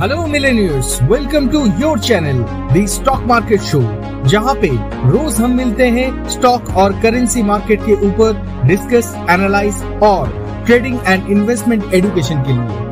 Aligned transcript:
Hello 0.00 0.26
millionaires 0.26 0.98
welcome 1.10 1.48
to 1.48 1.64
your 1.80 1.98
channel 2.00 2.38
the 2.72 2.84
stock 2.90 3.24
market 3.28 3.60
show 3.62 3.80
जहाँ 4.28 4.54
पे 4.62 4.68
रोज 5.10 5.40
हम 5.40 5.56
मिलते 5.56 5.88
हैं 5.98 6.08
स्टॉक 6.28 6.70
और 6.76 7.00
करेंसी 7.02 7.42
मार्केट 7.50 7.80
के 7.86 7.94
ऊपर 8.08 8.40
डिस्कस 8.68 9.12
एनालाइज 9.30 9.82
और 10.04 10.32
ट्रेडिंग 10.66 10.98
एंड 11.06 11.30
इन्वेस्टमेंट 11.30 11.94
एजुकेशन 11.94 12.42
के 12.48 12.52
लिए। 12.52 12.84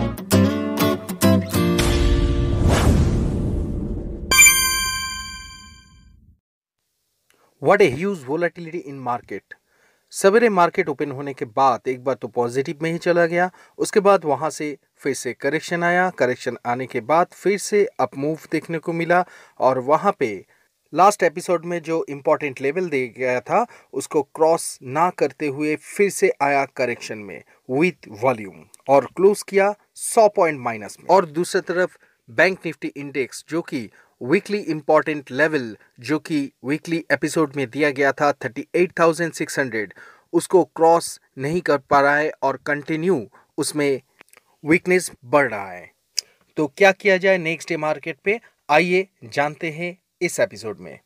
What 7.62 7.82
a 7.82 7.90
huge 7.90 8.24
volatility 8.28 8.78
in 8.78 8.98
market 9.00 9.54
सवेरे 10.12 10.48
मार्केट 10.48 10.88
ओपन 10.88 11.10
होने 11.10 11.32
के 11.34 11.44
बाद 11.44 11.88
एक 11.88 12.02
बार 12.04 12.14
तो 12.14 12.28
पॉजिटिव 12.28 12.78
में 12.82 12.90
ही 12.92 12.98
चला 12.98 13.26
गया। 13.26 13.50
उसके 13.78 14.00
बाद 14.00 14.24
वहाँ 14.24 14.50
से 14.50 14.76
फिर 14.96 15.14
से 15.14 15.32
करेक्शन 15.32 15.82
आया। 15.82 16.08
करेक्शन 16.10 16.56
आने 16.66 16.86
के 16.86 17.00
बाद 17.00 17.26
फिर 17.32 17.58
से 17.58 17.84
अप 18.00 18.16
मूव 18.18 18.38
देखने 18.52 18.78
को 18.78 18.92
मिला 18.92 19.24
और 19.60 19.78
वहाँ 19.78 20.14
पे 20.18 20.46
लास्ट 20.92 21.22
एपिसोड 21.22 21.64
में 21.64 21.80
जो 21.82 22.04
इम्पोर्टेंट 22.08 22.60
लेवल 22.60 22.88
दे 22.88 23.06
गया 23.18 23.40
था, 23.40 23.66
उसको 23.92 24.22
क्रॉस 24.22 24.78
ना 24.82 25.10
करते 25.10 25.46
हुए 25.46 25.76
फिर 25.76 26.10
से 26.10 26.32
आया 26.42 26.64
करेक्शन 26.64 27.18
में 27.18 27.42
विथ 27.70 28.08
वॉल्यूम 28.22 28.64
और 28.88 29.06
क्लोज 29.06 29.42
किया 29.42 29.74
100 29.94 30.28
पॉइंट 30.36 30.60
माइनस 30.60 30.96
में। 31.00 31.06
और 31.08 31.26
दूसरी 31.26 31.60
तरफ़ 31.60 31.96
बैंक 32.30 32.58
निफ्टी 32.66 32.88
इंडेक्स, 32.88 33.44
जो 33.48 33.62
कि 33.62 33.90
वीकली 34.22 34.58
इंपॉर्टेंट 34.58 35.30
लेवल 35.30 35.76
जो 36.00 36.18
कि 36.18 36.52
वीकली 36.64 37.04
एपिसोड 37.12 37.56
में 37.56 37.70
दिया 37.70 37.90
गया 37.90 38.12
था 38.12 38.34
38,600 38.44 39.92
उसको 40.32 40.64
क्रॉस 40.64 41.20
नहीं 41.38 41.60
कर 41.60 41.78
पा 41.78 42.00
रहा 42.00 42.16
है 42.16 42.32
और 42.42 42.56
कंटिन्यू 42.56 43.30
उसमें 43.58 44.02
वीकनेस 44.64 45.12
बढ़ 45.24 45.50
रहा 45.50 45.70
है। 45.70 45.90
तो 46.56 46.66
क्या 46.66 46.92
किया 46.92 47.16
जाए 47.16 47.38
नेक्स्ट 47.38 47.68
डे 47.68 47.76
मार्केट 47.76 48.18
पे? 48.24 48.40
आइए 48.70 49.08
जानते 49.24 49.70
हैं 49.70 49.98
इस 50.22 50.40
एपिसोड 50.40 50.78
में। 50.78 50.98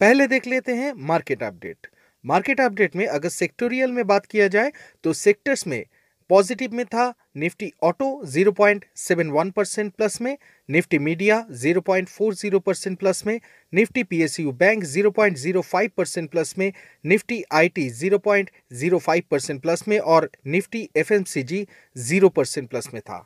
पहले 0.00 0.26
देख 0.26 0.46
लेते 0.46 0.74
हैं 0.74 0.92
मार्केट 0.92 1.42
अपडेट 1.42 1.86
मार्केट 2.26 2.60
अपडेट 2.60 2.96
में 2.96 3.06
अगर 3.06 3.28
सेक्टोरियल 3.28 3.92
में 3.92 4.06
बात 4.06 4.26
किया 4.26 4.48
जाए 4.48 4.72
तो 5.04 5.12
सेक्टर्स 5.12 5.66
में 5.66 5.84
पॉजिटिव 6.30 6.72
में 6.72 6.84
था, 6.84 7.12
निफ्टी 7.36 7.70
ऑटो 7.82 8.06
0.71 8.26 9.50
परसेंट 9.50 9.92
प्लस 9.92 10.20
में, 10.20 10.36
निफ्टी 10.68 10.98
मीडिया 10.98 11.36
0.40 11.62 12.60
परसेंट 12.60 12.98
प्लस 12.98 13.22
में, 13.26 13.40
Nifty 13.72 14.02
PSU 14.02 14.52
bank 14.52 14.84
0.05 14.84 15.88
percent 15.96 16.30
plus 16.30 16.54
में, 16.58 16.72
निफ्टी 17.04 17.42
आईटी 17.52 17.88
0.05 17.90 19.22
परसेंट 19.30 19.62
प्लस 19.62 19.88
में 19.88 19.98
और 19.98 20.30
निफ्टी 20.46 20.88
एफएमसीजी 20.96 21.66
0 22.10 22.30
परसेंट 22.30 22.68
प्लस 22.70 22.88
में 22.94 23.00
था। 23.00 23.24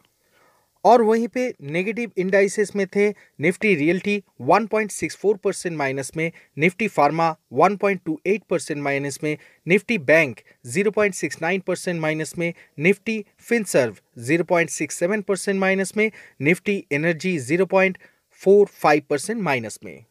और 0.84 1.03
वहीं 1.03 1.28
पे 1.28 1.55
नेगेटिव 1.62 2.11
इंडाइसेस 2.17 2.75
में 2.77 2.86
थे 2.86 3.09
निफ्टी 3.41 3.75
रियल्टी 3.75 4.23
1.64 4.42 5.36
परसेंट 5.39 5.77
माइनस 5.77 6.11
में 6.17 6.31
निफ्टी 6.59 6.89
फार्मा 6.89 7.36
1.28 7.55 8.39
परसेंट 8.50 8.83
माइनस 8.83 9.19
में 9.23 9.36
निफ्टी 9.67 9.98
बैंक 9.98 10.41
0.69 10.67 11.61
परसेंट 11.61 12.01
माइनस 12.01 12.34
में 12.39 12.53
निफ्टी 12.78 13.25
फिनसर्व 13.39 13.97
0.67 14.28 15.23
परसेंट 15.23 15.61
माइनस 15.61 15.97
में 15.97 16.11
निफ्टी 16.41 16.84
एनर्जी 16.92 17.39
0.45 17.39 19.01
परसेंट 19.01 19.42
माइनस 19.42 19.78
में। 19.84 20.05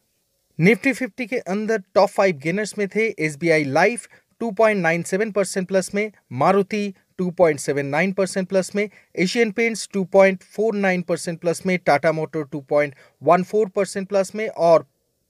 निफ्टी 0.58 0.92
50 0.92 1.26
के 1.26 1.38
अंदर 1.38 1.82
टॉप 1.94 2.08
फाइव 2.08 2.36
गेनर्स 2.36 2.78
में 2.78 2.88
थे 2.88 3.14
एसबीआई 3.18 3.64
लाइफ 3.64 4.08
2.97 4.40 5.32
परसेंट 5.32 5.68
प्लस 5.68 5.94
में 5.94 6.10
मारुति 6.32 6.94
2.79 7.20 8.12
परसेंट 8.12 8.48
प्लस 8.48 8.74
में, 8.74 8.90
एशियन 9.18 9.50
पेंट्स 9.50 9.88
2.49 9.96 11.02
परसेंट 11.02 11.40
प्लस 11.40 11.66
में, 11.66 11.78
टाटा 11.78 12.12
मोटर 12.12 12.44
2.14 12.44 13.70
परसेंट 13.70 14.08
प्लस 14.08 14.34
में 14.34 14.48
और 14.48 14.86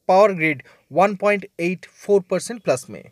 पावर 0.08 0.32
ग्रिड 0.32 0.62
1.84 0.92 2.20
परसेंट 2.30 2.62
प्लस 2.62 2.86
में। 2.90 3.04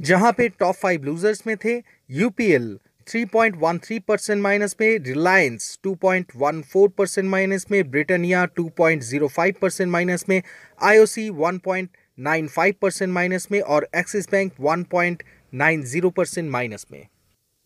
जहाँ 0.00 0.32
पे 0.32 0.48
टॉप 0.48 0.74
फाइव 0.74 1.04
लूजर्स 1.04 1.46
में 1.46 1.56
थे, 1.56 1.82
यूपीएल 2.10 2.78
3.13 3.06 4.00
परसेंट 4.08 4.42
माइनस 4.42 4.76
में, 4.80 4.98
रिलायंस 4.98 5.78
2.14 5.86 6.88
परसेंट 6.88 7.28
माइनस 7.28 7.66
में, 7.70 7.90
ब्रिटानिया 7.90 8.46
2.05 8.60 9.58
परसेंट 9.58 9.90
माइनस 9.90 10.24
में, 10.28 10.42
आईओसी 10.82 11.30
1.95 11.30 12.74
परसेंट 12.80 13.12
माइनस 13.12 13.48
में 13.52 13.60
और 13.60 13.88
एक्सिस 13.96 14.30
बैंक 14.30 14.52
1.90 14.60 16.10
परसेंट 16.10 16.50
माइनस 16.50 16.86
में। 16.92 17.06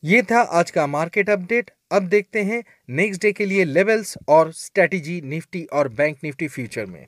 ये 0.02 0.20
था 0.22 0.40
आज 0.58 0.70
का 0.70 0.86
मार्केट 0.86 1.30
अपडेट 1.30 1.70
अब 1.92 2.02
देखते 2.08 2.42
हैं 2.42 2.62
नेक्स्ट 2.90 3.22
डे 3.22 3.32
के 3.32 3.46
लिए 3.46 3.64
लेवल्स 3.64 4.16
और 4.28 4.52
स्ट्रेटेजी 4.52 5.20
निफ्टी 5.24 5.62
और 5.72 5.88
बैंक 5.88 6.16
निफ्टी 6.24 6.48
फ्यूचर 6.48 6.86
में। 6.86 7.00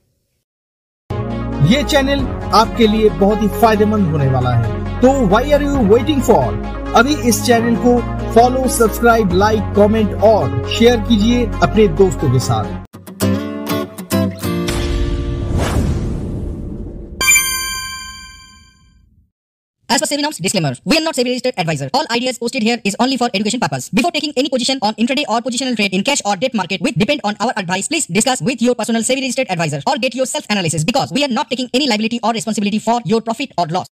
ये 1.71 1.83
चैनल 1.85 2.27
आपके 2.55 2.87
लिए 2.87 3.11
बहुत 3.11 3.43
ही 3.43 3.49
फ़ायदेमंद 3.61 4.07
होने 4.07 4.27
वाला 4.29 4.55
है। 4.55 5.01
तो 5.01 5.13
why 5.29 5.53
are 5.53 5.63
you 5.63 5.77
waiting 5.95 6.23
for 6.23 6.93
अभी 6.97 7.15
इस 7.29 7.43
चैनल 7.47 7.77
को 7.77 7.97
फॉलो 8.33 8.67
सब्सक्राइब 8.79 9.33
लाइक 9.35 9.73
कमेंट 9.77 10.23
और 10.25 10.69
शेयर 10.69 11.01
कीजिए 11.01 11.47
अपने 11.63 11.89
दोस्तों 11.97 12.33
के 12.33 12.39
साथ। 12.41 12.90
As 19.91 20.01
per 20.01 20.07
SEBI 20.07 20.23
norms, 20.23 20.39
disclaimer, 20.39 20.75
we 20.85 20.97
are 20.97 21.01
not 21.01 21.17
SEBI 21.17 21.31
registered 21.31 21.55
advisor. 21.59 21.91
All 21.93 22.05
ideas 22.13 22.39
posted 22.39 22.63
here 22.63 22.81
is 22.85 22.95
only 23.01 23.17
for 23.17 23.29
education 23.35 23.59
purpose. 23.59 23.89
Before 23.89 24.13
taking 24.13 24.33
any 24.37 24.49
position 24.49 24.79
on 24.83 24.95
intraday 24.95 25.25
or 25.29 25.41
positional 25.41 25.75
trade 25.75 25.93
in 25.93 26.05
cash 26.05 26.23
or 26.25 26.37
debt 26.37 26.55
market 26.55 26.81
which 26.81 26.95
depend 26.95 27.23
on 27.25 27.35
our 27.41 27.53
advice, 27.57 27.89
please 27.89 28.07
discuss 28.07 28.41
with 28.41 28.63
your 28.63 28.77
personal 28.77 29.03
SEBI 29.03 29.23
registered 29.23 29.51
advisor 29.51 29.81
or 29.89 29.97
get 29.97 30.15
your 30.15 30.27
self 30.27 30.47
analysis 30.49 30.85
because 30.85 31.11
we 31.11 31.25
are 31.25 31.33
not 31.39 31.51
taking 31.51 31.69
any 31.75 31.89
liability 31.89 32.21
or 32.23 32.33
responsibility 32.33 32.79
for 32.79 33.01
your 33.05 33.21
profit 33.21 33.51
or 33.59 33.67
loss. 33.67 33.91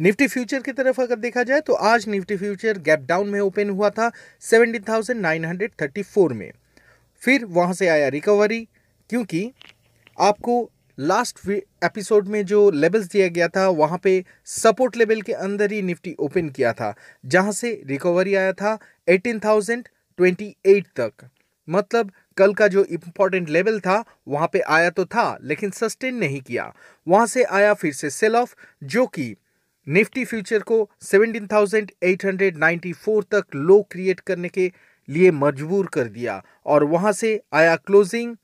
Nifty 0.00 0.26
future 0.26 0.60
की 0.60 0.72
तरफ़ 0.72 1.00
अगर 1.00 1.16
देखा 1.16 1.42
जाए 1.48 1.60
तो 1.66 1.72
आज 1.88 2.08
Nifty 2.08 2.36
future 2.36 2.78
gap 2.86 3.00
down 3.08 3.28
में 3.30 3.40
open 3.40 3.68
हुआ 3.70 3.90
था 3.98 4.10
17,934 4.50 6.32
में 6.38 6.50
फिर 7.22 7.44
वहाँ 7.58 7.74
से 7.80 7.88
आया 7.88 8.08
रिकवरी 8.14 8.58
क्योंकि 9.10 9.50
आपको 10.18 10.58
लास्ट 10.98 11.48
एपिसोड 11.84 12.28
में 12.28 12.46
जो 12.46 12.70
लेवल्स 12.70 13.06
दिया 13.06 13.28
गया 13.28 13.48
था 13.48 13.68
वहाँ 13.68 14.00
पे 14.02 14.24
सपोर्ट 14.44 14.96
लेवल 14.96 15.22
के 15.22 15.32
अंदर 15.32 15.72
ही 15.72 15.82
निफ्टी 15.82 16.14
ओपन 16.18 16.48
किया 16.48 16.72
था 16.72 16.94
जहाँ 17.26 17.52
से 17.52 17.82
रिकवरी 17.86 18.34
आया 18.34 18.52
था 18.52 18.78
18,028 19.08 20.84
तक। 20.96 21.12
मतलब 21.68 22.12
कल 22.36 22.54
का 22.54 22.68
जो 22.68 22.84
इम्पोर्टेंट 22.84 23.48
लेवल 23.48 23.80
था 23.80 24.04
वहाँ 24.28 24.50
पे 24.52 24.60
आया 24.60 24.90
तो 24.90 25.04
था 25.04 25.38
लेकिन 25.42 25.70
सस्टेन 25.70 26.14
नहीं 26.14 26.40
किया। 26.40 26.74
वहाँ 27.08 27.26
से 27.26 27.42
आया 27.42 27.74
फिर 27.74 27.92
से 27.92 28.10
सेल 28.10 28.36
ऑफ़ 28.36 28.54
जो 28.84 29.06
कि 29.06 29.36
निफ्टी 29.86 30.24
फ्यूचर 30.24 30.62
को 30.62 30.90
17,894 31.02 33.34
तक 33.34 33.44
लो 33.54 33.82
क्रिएट 33.82 34.20
करने 34.20 34.48
के 34.48 34.72
लिए 35.08 35.30
मजबूर 35.30 35.86
कर 35.86 36.04
दिया। 36.04 36.42
और 36.66 36.84
वहाँ 36.84 37.12
से 37.12 37.42
आया 37.52 37.76
क्लोजिंग 37.76 38.36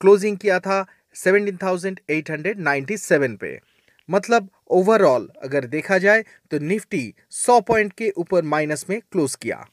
क्लोजिंग 0.00 0.38
किया 0.38 0.60
था 0.60 0.86
17,897 1.16 3.36
पे। 3.36 3.60
मतलब 4.08 4.48
ओवरऑल 4.70 5.28
अगर 5.42 5.66
देखा 5.66 5.98
जाए 5.98 6.24
तो 6.50 6.58
निफ्टी 6.58 7.14
100 7.32 7.62
पॉइंट 7.62 7.92
के 7.92 8.12
ऊपर 8.16 8.44
माइनस 8.44 8.86
में 8.90 9.02
क्लोज 9.12 9.34
किया। 9.34 9.66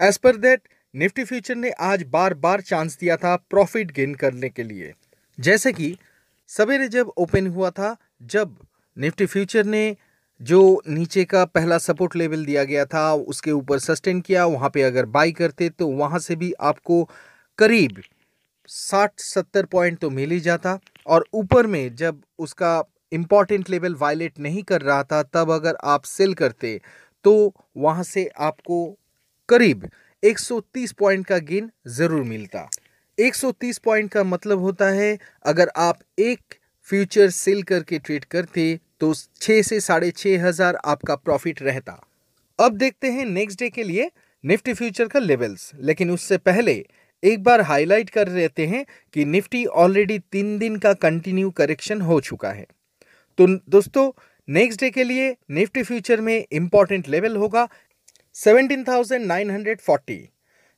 as 0.00 0.18
per 0.18 0.36
that 0.36 0.62
Nifty 0.94 1.24
future 1.24 1.54
ने 1.54 1.70
आज 1.70 2.04
बार 2.08 2.34
बार 2.36 2.60
चांस 2.60 2.98
दिया 2.98 3.16
था 3.16 3.46
प्रॉफिट 3.50 3.92
गेन 3.92 4.14
करने 4.14 4.48
के 4.48 4.62
लिए। 4.62 4.94
जैसे 5.38 5.72
कि 5.72 5.98
सवेरे 6.50 6.88
जब 6.88 7.12
ओपन 7.16 7.46
हुआ 7.46 7.70
था 7.70 7.96
जब 8.22 8.56
निफ्टी 8.96 9.26
फ्यूचर 9.26 9.64
ने 9.64 9.96
जो 10.40 10.82
नीचे 10.88 11.24
का 11.24 11.44
पहला 11.44 11.78
सपोर्ट 11.78 12.16
लेवल 12.16 12.44
दिया 12.44 12.64
गया 12.64 12.84
था 12.84 13.14
उसके 13.14 13.50
ऊपर 13.50 13.78
सस्टेन 13.78 14.20
किया 14.20 14.46
वहाँ 14.46 14.70
पे 14.70 14.82
अगर 14.82 15.06
बाई 15.06 15.32
करते 15.32 15.68
तो 15.68 15.88
वहाँ 15.88 16.18
से 16.18 16.36
भी 16.36 16.52
आपको 16.60 17.10
करीब 17.58 18.02
साठ 18.68 19.20
सत्तर 19.20 19.64
पॉइंट 19.66 19.98
तो 19.98 20.10
मिल 20.10 20.30
ही 20.30 20.40
जाता 20.40 20.78
और 21.06 21.26
ऊपर 21.34 21.66
में 21.66 21.94
जब 21.96 22.20
उसका 22.38 22.82
इंपॉर्टेंट 23.12 23.70
लेवल 23.70 23.94
वायलेट 23.96 24.38
नहीं 24.38 24.62
कर 24.62 24.82
रहा 24.82 25.02
था, 25.02 25.22
तब 25.24 25.50
अगर 25.52 25.76
आप 25.84 26.04
सेल 26.06 26.34
करते 26.34 26.80
तो 27.24 27.52
वहाँ 27.76 28.02
से 28.04 28.28
आपको 28.38 28.84
करीब 29.48 29.88
130 30.22 30.92
पॉइंट 30.92 31.26
का 31.26 31.38
गेन 31.40 31.70
ज़रूर 31.88 32.22
मिलता। 32.24 32.68
130 33.18 33.78
पॉइंट 33.78 34.10
का 34.12 34.24
मतलब 34.24 34.60
होता 34.60 34.88
है, 34.90 35.18
अगर 35.44 35.70
आप 35.78 35.98
एक 36.18 36.54
फ्यूचर 36.88 37.30
सेल 37.30 37.62
करके 37.62 37.98
ट्रेड 37.98 38.24
करते 38.26 38.78
तो 39.00 39.12
छः 39.14 39.62
से 39.62 39.80
साढ़े 39.80 40.10
छः 40.10 40.44
हज़ार 40.44 40.78
आपका 40.84 41.14
प्रॉफिट 41.16 41.62
रहता। 41.62 42.00
अब 42.58 42.76
देखते 42.78 43.10
हैं 43.12 43.24
नेक्स्ट 43.26 43.58
डे 43.60 43.68
के 43.70 43.82
लिए 43.84 44.10
निफ्टी 44.44 44.74
फ्यूचर 44.74 45.08
का 45.08 45.18
लेवल्स 45.18 45.70
लेकिन 45.80 46.10
उससे 46.10 46.38
पहले 46.40 46.74
एक 47.26 47.42
बार 47.42 47.60
हाईलाइट 47.60 48.10
कर 48.10 48.28
देते 48.28 48.66
हैं 48.66 48.84
कि 49.14 49.24
निफ्टी 49.24 49.64
ऑलरेडी 49.84 50.18
तीन 50.32 50.58
दिन 50.58 50.76
का 50.76 50.92
कंटिन्यू 50.94 51.50
करेक्शन 51.50 52.00
हो 52.00 52.20
चुका 52.20 52.50
है। 52.50 52.66
तो 53.38 53.46
दोस्तों 53.46 54.10
नेक्स्ट 54.48 54.80
डे 54.80 54.90
के 54.90 55.04
लिए 55.04 55.36
निफ्टी 55.50 55.82
फ्यूचर 55.82 56.20
में 56.20 56.46
इंपॉर्टेंट 56.52 57.08
लेवल 57.08 57.36
होगा 57.36 57.68
17,940 58.36 60.28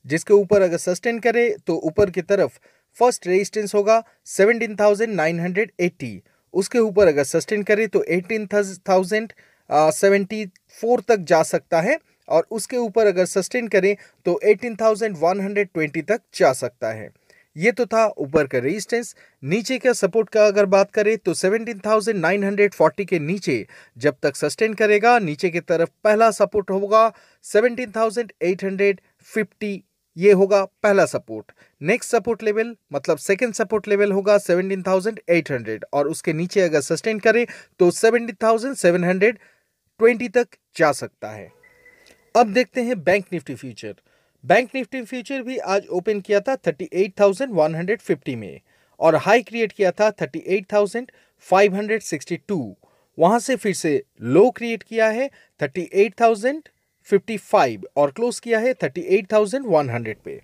जिसके 0.05 0.35
ऊपर 0.35 0.63
अगर 0.63 0.77
सस्टेन 0.79 1.19
करे 1.19 1.57
तो 1.67 1.81
ऊपर 1.85 2.11
की 2.11 2.23
तरफ़ 2.23 2.59
फ़र्स्ट 2.97 3.27
रेजिस्टेंस 3.27 3.75
होगा 3.75 4.03
17,980 4.29 6.21
उसके 6.55 6.79
ऊपर 6.79 7.09
अगर 7.09 7.25
सस्टेन 7.25 7.63
करे 7.63 7.87
तो 7.87 8.05
18,074 8.11 11.01
तक 11.09 11.17
जा 11.23 11.43
सकता 11.45 11.81
है। 11.81 11.99
और 12.29 12.47
उसके 12.51 12.77
ऊपर 12.77 13.07
अगर 13.07 13.25
सस्टेन 13.27 13.69
करें 13.69 13.97
तो 14.27 14.41
18,120 14.45 16.03
तक 16.09 16.21
जा 16.35 16.53
सकता 16.55 16.91
है। 16.91 17.11
ये 17.57 17.73
तो 17.73 17.87
था 17.87 18.15
ऊपर 18.19 18.47
का 18.47 18.59
रेजिस्टेंस 18.59 19.17
नीचे 19.43 19.79
का 19.79 19.93
सपोर्ट 19.93 20.29
का 20.29 20.47
अगर 20.47 20.67
बात 20.67 20.91
करें 20.91 21.19
तो 21.19 21.35
17,940 21.35 23.05
के 23.05 23.19
नीचे 23.19 23.67
जब 23.97 24.17
तक 24.23 24.37
सस्टेन 24.37 24.75
करेगा 24.75 25.19
नीचे 25.19 25.51
की 25.51 25.61
तरफ़ 25.61 25.91
पहला 26.05 26.31
सपोर्ट 26.31 26.71
होगा 26.71 27.13
17,850 27.45 29.83
ये 30.17 30.33
होगा 30.33 30.65
पहला 30.83 31.07
सपोर्ट 31.07 31.53
नेक्स्ट 31.81 32.11
सपोर्ट 32.11 32.43
लेवल 32.43 32.77
मतलब 32.93 33.19
सेकंड 33.19 33.55
सपोर्ट 33.55 33.89
लेवल 33.89 34.13
होगा 34.13 34.39
17,800 34.41 35.85
और 35.93 36.09
उसके 36.09 36.33
नीचे 36.33 36.61
अगर 36.61 36.81
सस्टेन 36.81 37.19
करे 37.19 37.47
तो 37.81 37.91
17,720 37.93 40.29
तक 40.35 40.47
जा 40.77 40.93
सकता 40.95 41.31
है। 41.31 41.58
अब 42.37 42.53
देखते 42.53 42.83
हैं 42.83 43.05
bank 43.05 43.25
Nifty 43.33 43.55
future. 43.55 43.95
Bank 44.45 44.71
Nifty 44.75 45.03
future 45.03 45.43
भी 45.43 45.59
आज 45.59 45.87
ओपन 45.87 46.21
किया 46.21 46.41
था 46.41 46.57
38,150 46.57 48.37
में 48.37 48.61
और 49.01 49.17
हाई 49.17 49.43
क्रिएट 49.43 49.73
किया 49.73 49.91
था 49.91 50.13
38,562 50.13 52.77
वहाँ 53.19 53.39
से 53.39 53.57
फिर 53.57 53.75
से 53.75 54.03
लो 54.23 54.51
क्रिएट 54.51 54.83
किया 54.83 55.09
है 55.09 55.31
38,055 55.61 57.85
और 57.97 58.11
क्लोज 58.11 58.41
किया 58.41 58.59
है 58.59 58.75
38,100 58.75 60.17
पे। 60.25 60.43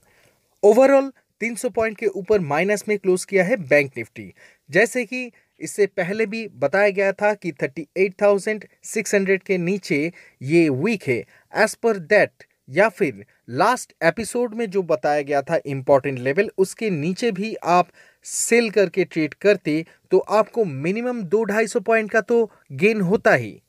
ओवरऑल 0.62 1.12
300 1.40 1.70
पॉइंट 1.70 1.98
के 1.98 2.06
ऊपर 2.06 2.40
माइनस 2.40 2.84
में 2.88 2.98
क्लोज 2.98 3.24
किया 3.24 3.44
है 3.44 3.56
बैंक 3.56 3.92
निफ्टी। 3.96 4.34
जैसे 4.70 5.04
कि 5.04 5.32
इससे 5.60 5.86
पहले 5.88 6.26
भी 6.26 6.46
बताया 6.56 6.90
गया 6.90 7.12
था 7.12 7.32
कि 7.36 7.52
38,600 7.54 9.38
के 9.46 9.58
नीचे 9.58 10.12
ये 10.42 10.68
वीक 10.70 11.02
है। 11.02 11.18
एज 11.54 11.74
पर 11.76 11.98
दैट 11.98 12.44
या 12.68 12.88
फिर 12.88 13.24
लास्ट 13.52 13.92
एपिसोड 14.04 14.54
में 14.54 14.68
जो 14.70 14.82
बताया 14.84 15.22
गया 15.22 15.42
था 15.42 15.58
इंपॉर्टेंट 15.66 16.18
लेवल 16.18 16.50
उसके 16.58 16.90
नीचे 16.90 17.30
भी 17.32 17.54
आप 17.64 17.88
सेल 18.26 18.70
करके 18.70 19.04
ट्रेड 19.04 19.34
करते 19.36 19.84
तो 20.10 20.18
आपको 20.18 20.64
मिनिमम 20.64 21.22
दो 21.24 21.42
ढाई 21.44 21.66
सौ 21.66 21.80
पॉइंट 21.80 22.10
का 22.10 22.20
तो 22.22 22.50
गेन 22.72 23.00
होता 23.00 23.34
ही। 23.34 23.60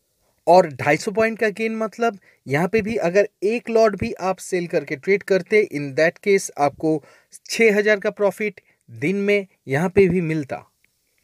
और 0.48 0.68
ढाई 0.74 0.98
सौ 0.98 1.12
पॉइंट 1.12 1.40
का 1.40 1.50
गेन 1.50 1.76
मतलब 1.76 2.18
यहाँ 2.48 2.68
पे 2.68 2.82
भी 2.82 2.96
अगर 3.04 3.28
एक 3.46 3.70
लॉट 3.70 3.96
भी 4.00 4.12
आप 4.22 4.38
सेल 4.40 4.68
करके 4.68 4.96
ट्रेड 4.96 5.24
करते 5.24 5.60
इन 5.72 5.94
दैट 5.94 6.18
केस 6.18 6.52
आपको 6.58 7.02
छः 7.46 7.78
हज़ार 7.78 8.00
का 8.00 8.10
प्रॉफिट 8.12 8.62
दिन 8.90 9.16
में 9.18 9.46
यहाँ 9.68 9.90
पे 9.90 10.08
भी 10.10 10.22
मिलता। 10.22 10.64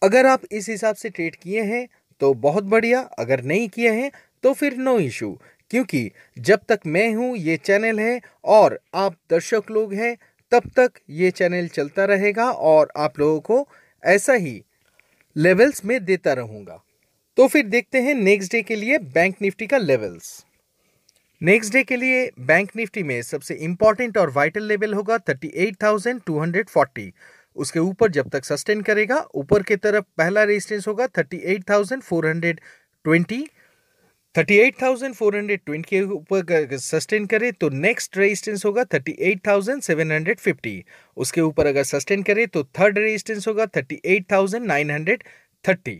अगर 0.01 0.25
आप 0.25 0.41
इस 0.51 0.69
हिसाब 0.69 0.95
से 0.95 1.09
ट्रेड 1.09 1.35
किए 1.35 1.61
हैं 1.61 1.87
तो 2.21 2.33
बहुत 2.33 2.63
बढ़िया 2.63 2.99
अगर 3.19 3.43
नहीं 3.43 3.69
किए 3.69 3.91
हैं 3.91 4.11
तो 4.43 4.53
फिर 4.53 4.77
नो 4.77 4.99
इशू 4.99 5.39
क्योंकि 5.69 6.11
जब 6.39 6.59
तक 6.69 6.79
मैं 6.85 7.13
हूँ 7.13 7.37
ये 7.37 7.57
चैनल 7.57 7.99
है 7.99 8.21
और 8.45 8.79
आप 8.95 9.15
दर्शक 9.29 9.71
लोग 9.71 9.93
हैं 9.93 10.15
तब 10.51 10.69
तक 10.75 10.91
ये 11.09 11.31
चैनल 11.31 11.67
चलता 11.67 12.05
रहेगा 12.05 12.51
और 12.51 12.91
आप 12.97 13.19
लोगों 13.19 13.39
को 13.39 13.67
ऐसा 14.03 14.33
ही 14.33 14.61
लेवल्स 15.35 15.85
में 15.85 16.03
देता 16.05 16.33
रहूँगा। 16.33 16.83
तो 17.37 17.47
फिर 17.47 17.65
देखते 17.65 18.01
हैं 18.01 18.15
नेक्स्ट 18.15 18.51
डे 18.51 18.61
के 18.61 18.75
लिए 18.75 18.97
बैंक 18.97 19.35
निफ्टी 19.41 19.67
का 19.67 19.77
लेवल्स 19.77 20.45
नेक्स्ट 21.41 21.73
डे 21.73 21.83
के 21.83 21.95
लिए 21.95 22.29
बैंक 22.39 22.71
निफ्टी 22.75 23.03
में 23.03 23.21
सबसे 23.21 23.53
इंपॉर्टेंट 23.53 24.17
और 24.17 24.29
वाइटल 24.29 24.63
लेवल 24.63 24.93
होगा 24.93 25.17
38,240 25.29 27.11
उसके 27.55 27.79
ऊपर 27.79 28.11
जब 28.11 28.29
तक 28.29 28.45
सस्टेन 28.45 28.81
करेगा 28.81 29.27
ऊपर 29.35 29.63
की 29.63 29.75
तरफ़ 29.75 30.05
पहला 30.17 30.43
रेजिस्टेंस 30.43 30.87
होगा 30.87 31.07
38,420 31.17 33.47
38,420 34.35 35.85
के 35.85 36.01
ऊपर 36.03 36.77
सस्टेन 36.77 37.25
करे 37.25 37.51
तो 37.51 37.69
नेक्स्ट 37.69 38.17
रेजिस्टेंस 38.17 38.65
होगा 38.65 38.83
38,750 38.93 40.81
उसके 41.17 41.41
ऊपर 41.41 41.67
अगर 41.67 41.83
सस्टेन 41.83 42.23
करे 42.23 42.45
तो 42.47 42.63
थर्ड 42.79 42.97
रेजिस्टेंस 42.97 43.47
होगा 43.47 43.65
38,930 43.77 45.99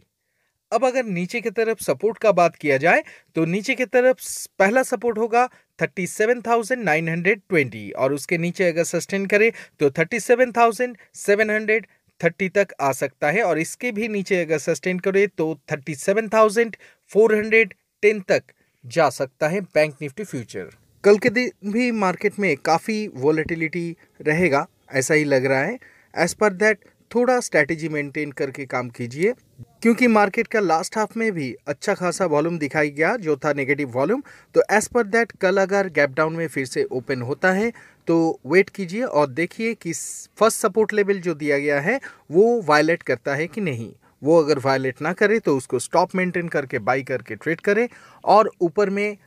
अब 0.72 0.86
अगर 0.86 1.06
नीचे 1.06 1.42
की 1.42 1.50
तरफ़ 1.50 1.84
सपोर्ट 1.84 2.18
का 2.18 2.32
बात 2.32 2.56
किया 2.56 2.78
जाए 2.78 3.04
तो 3.36 3.46
नीचे 3.46 3.76
की 3.76 3.86
तरफ़ 3.86 4.48
पहला 4.60 4.84
सपोर्ट 4.84 5.18
होगा 5.18 5.50
37,920 5.80 7.94
और 7.94 8.14
उसके 8.14 8.38
नीचे 8.38 8.64
अगर 8.64 8.84
सस्टेन 8.84 9.26
करे 9.26 9.52
तो 9.80 9.90
37,700 9.90 11.86
थर्टी 12.22 12.50
तक 12.50 12.68
आ 12.82 12.92
सकता 12.92 13.32
है 13.32 13.44
और 13.44 13.60
इसके 13.60 13.92
भी 13.92 14.08
नीचे 14.08 14.42
अगर 14.42 14.58
सस्टेन 14.60 15.00
करे 15.00 15.28
तो 15.28 15.60
37,410 15.72 18.22
तक 18.30 18.44
जा 18.84 19.10
सकता 19.10 19.48
है 19.48 19.62
बैंक 19.62 19.96
निफ्टी 20.02 20.24
फ्यूचर। 20.24 20.70
कल 21.04 21.18
के 21.18 21.30
दिन 21.30 21.72
भी 21.72 21.92
मार्केट 21.92 22.40
में 22.40 22.58
काफ़ी 22.66 23.12
वॉलेटिलिटी 23.16 23.96
रहेगा 24.22 24.68
ऐसा 24.94 25.14
ही 25.14 25.24
लग 25.24 25.46
रहा 25.46 25.62
है। 25.62 25.80
एज 26.14 26.34
पर 26.34 26.54
दैट 26.54 26.80
थोड़ा 27.12 27.40
स्ट्रैटेजी 27.40 27.90
मेंटेन 27.90 28.32
करके 28.32 28.66
काम 28.66 28.90
कीजिए। 28.90 29.34
क्योंकि 29.82 30.08
मार्केट 30.08 30.48
का 30.48 30.60
लास्ट 30.60 30.98
हाफ़ 30.98 31.18
में 31.20 31.32
भी 31.32 31.54
अच्छा 31.68 31.94
खासा 31.94 32.26
वॉल्यूम 32.26 32.58
दिखाई 32.60 32.90
गया, 32.90 33.16
जो 33.18 33.36
था 33.36 33.54
नेगेटिव 33.54 33.92
वॉल्यूम 33.92 34.22
तो 34.56 34.62
एज 34.72 34.88
पर 34.88 35.04
दैट 35.06 35.32
कल 35.42 35.58
अगर 35.58 35.88
गैप 35.90 36.10
डाउन 36.10 36.34
में 36.34 36.48
फिर 36.48 36.66
से 36.66 36.84
ओपन 36.92 37.22
होता 37.22 37.52
है 37.52 37.72
तो 38.08 38.18
वेट 38.48 38.70
कीजिए 38.70 39.04
और 39.04 39.28
देखिए 39.30 39.74
कि 39.74 39.94
फ़र्स्ट 40.40 40.60
सपोर्ट 40.60 40.94
लेवल 40.94 41.20
जो 41.20 41.34
दिया 41.34 41.58
गया 41.58 41.80
है, 41.80 42.00
वो 42.32 42.62
वायलेट 42.62 43.04
करता 43.04 43.36
है 43.36 43.48
कि 43.48 43.62
नहीं। 43.62 43.92
वो 44.22 44.38
अगर 44.40 44.60
वायलेट 44.60 45.02
ना 45.02 45.14
करे 45.14 45.40
तो 45.40 45.56
उसको 45.58 45.80
स्टॉप 45.80 46.16
मेंटेन 46.16 46.48
करके 46.48 46.80
बाई 46.82 47.04
करके 47.04 47.36
ट्रेड 47.36 47.62
करें 47.62 47.88
और 48.24 48.52
ऊपर 48.62 48.90
में 48.90 49.18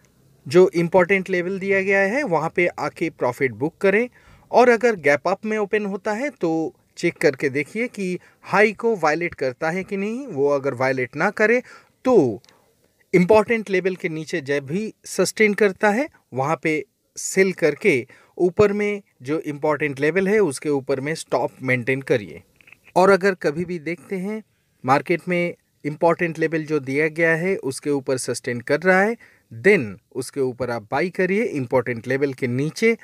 जो 0.47 0.69
इम्पोर्टेंट 0.75 1.31
लेवल 1.31 1.59
दिया 1.59 1.83
गया 1.83 2.01
है, 2.01 2.23
वहाँ 2.25 2.53
पे 2.56 2.67
आके 2.69 3.11
प्रॉफिट 3.11 3.53
बुक 3.55 3.77
करें 3.81 4.09
और 4.51 4.69
अगर 4.69 4.97
गैप 4.99 5.29
अप 5.29 5.45
में 5.45 5.59
ओपन 5.59 5.87
होता 5.87 6.12
है 6.12 6.31
तो 6.31 6.75
चेक 6.96 7.17
करके 7.19 7.49
देखिए 7.49 7.88
कि 7.88 8.19
हाई 8.43 8.73
को 8.73 8.94
वायलेट 8.96 9.35
करता 9.35 9.70
है 9.70 9.85
कि 9.85 9.96
नहीं। 9.96 10.26
वो 10.26 10.49
अगर 10.50 10.75
वायलेट 10.75 11.17
ना 11.17 11.31
करे 11.32 11.62
तो 12.05 12.43
इंपॉर्टेंट 13.15 13.70
लेवल 13.70 13.96
के 13.96 14.08
नीचे 14.08 14.41
जब 14.41 14.67
भी 14.67 14.93
सस्टेन 15.05 15.55
करता 15.55 15.91
है, 15.91 16.08
वहाँ 16.34 16.58
पे 16.63 16.84
सेल 17.17 17.53
करके 17.53 18.06
ऊपर 18.39 18.72
में 18.72 19.03
जो 19.22 19.39
इंपॉर्टेंट 19.41 20.01
लेवल 20.01 20.29
है, 20.29 20.39
उसके 20.39 20.69
ऊपर 20.69 21.01
में 21.01 21.15
स्टॉप 21.15 21.51
मेंटेन 21.63 22.03
करिए। 22.03 22.43
और 22.96 23.10
अगर 23.10 23.34
कभी 23.34 23.65
भी 23.65 23.79
देखते 23.79 24.17
हैं 24.17 24.43
मार्केट 24.84 25.29
में 25.29 25.55
इंपॉर्टेंट 25.84 26.39
लेवल 26.39 26.65
जो 26.65 26.79
दिया 26.81 27.08
गया 27.08 27.34
है, 27.34 27.56
उसके 27.56 27.91
ऊपर 27.91 28.17
सस्टेन 28.17 28.60
कर 28.60 28.81
रहा 28.81 29.01
है 29.01 29.17
देन 29.53 29.96
उसके 30.15 30.41
ऊपर 30.41 30.70
आप 30.70 30.89
बाई 30.91 31.10
करिए 31.10 31.44
इंपॉर्टेंट 31.44 32.06
लेवल 32.08 32.32
के 32.32 32.46
नीचे 32.46 32.96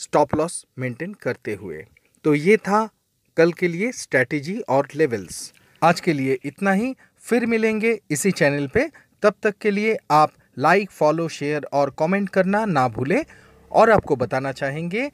स्टॉप 0.00 0.34
लॉस 0.34 0.64
मेंटेन 0.78 1.12
करते 1.14 1.54
हुए। 1.54 1.84
तो 2.24 2.34
ये 2.34 2.56
था 2.56 2.88
कल 3.36 3.52
के 3.52 3.68
लिए 3.68 3.90
स्ट्रैटेजी 3.92 4.58
और 4.68 4.88
लेवल्स 4.94 5.52
आज 5.82 6.00
के 6.00 6.12
लिए 6.12 6.38
इतना 6.44 6.72
ही। 6.72 6.94
फिर 7.24 7.46
मिलेंगे 7.46 7.98
इसी 8.10 8.30
चैनल 8.32 8.66
पे। 8.74 8.88
तब 9.22 9.34
तक 9.42 9.54
के 9.60 9.70
लिए 9.70 9.96
आप 10.12 10.32
लाइक 10.56 10.90
फॉलो 10.90 11.28
शेयर 11.30 11.66
और 11.72 11.94
कमेंट 11.98 12.28
करना 12.28 12.64
ना 12.66 12.86
भूलें। 12.88 13.24
और 13.72 13.90
आपको 13.90 14.16
बताना 14.16 14.52
चाहेंगे, 14.52 15.10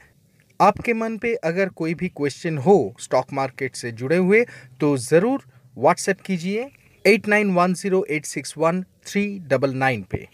आपके 0.60 0.94
मन 0.94 1.16
पे 1.18 1.34
अगर 1.44 1.68
कोई 1.70 1.94
भी 1.94 2.08
क्वेश्चन 2.10 2.58
हो 2.58 2.94
स्टॉक 3.00 3.32
मार्केट 3.32 3.76
से 3.76 3.92
जुड़े 3.92 4.16
हुए 4.16 4.44
तो 4.80 4.96
ज़रूर 4.98 5.44
व्हाट्सएप 5.76 6.20
कीजिए। 6.20 6.70
Eight 7.04 7.28
nine 7.28 7.54
one 7.54 7.74
zero 7.74 8.04
eight 8.10 8.24
six 8.26 8.54
one 8.58 8.82
three 9.06 9.24
double 9.48 9.74
nine 9.74 10.04
पे। 10.10 10.26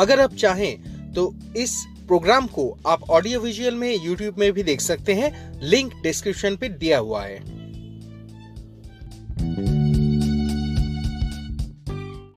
अगर 0.00 0.20
आप 0.20 0.34
चाहें 0.34 1.12
तो 1.12 1.34
इस 1.56 1.74
प्रोग्राम 2.06 2.46
को 2.46 2.78
आप 2.86 3.02
ऑडियो 3.10 3.40
विजुअल 3.40 3.74
में 3.74 4.04
यूट्यूब 4.04 4.38
में 4.38 4.52
भी 4.52 4.62
देख 4.62 4.80
सकते 4.80 5.14
हैं। 5.14 5.60
लिंक 5.62 5.92
डिस्क्रिप्शन 6.02 6.56
पे 6.56 6.68
दिया 6.68 6.98
हुआ 6.98 7.22
है। 7.24 7.59